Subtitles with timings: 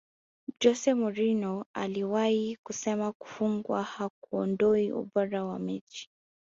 [0.63, 6.09] jose mourinho aliwahi kusema kufungwa hakuondoi ubora wa mechi